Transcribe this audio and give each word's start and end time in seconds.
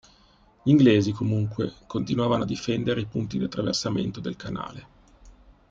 Gli 0.63 0.71
inglesi, 0.71 1.11
comunque, 1.11 1.73
continuavano 1.85 2.41
a 2.41 2.45
difendere 2.47 3.01
i 3.01 3.05
punti 3.05 3.37
di 3.37 3.43
attraversamento 3.43 4.19
del 4.19 4.35
canale. 4.35 4.87